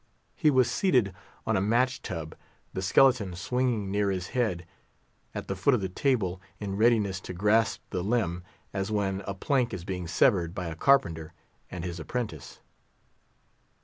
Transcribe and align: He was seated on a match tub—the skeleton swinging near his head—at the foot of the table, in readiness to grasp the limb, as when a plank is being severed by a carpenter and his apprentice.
He 0.35 0.49
was 0.49 0.67
seated 0.67 1.13
on 1.45 1.55
a 1.55 1.61
match 1.61 2.01
tub—the 2.01 2.81
skeleton 2.81 3.35
swinging 3.35 3.91
near 3.91 4.09
his 4.09 4.29
head—at 4.29 5.47
the 5.47 5.55
foot 5.55 5.75
of 5.75 5.81
the 5.81 5.89
table, 5.89 6.41
in 6.59 6.75
readiness 6.75 7.19
to 7.21 7.33
grasp 7.33 7.81
the 7.91 8.01
limb, 8.01 8.41
as 8.73 8.89
when 8.89 9.21
a 9.27 9.35
plank 9.35 9.75
is 9.75 9.85
being 9.85 10.07
severed 10.07 10.55
by 10.55 10.65
a 10.69 10.75
carpenter 10.75 11.33
and 11.69 11.83
his 11.83 11.99
apprentice. 11.99 12.61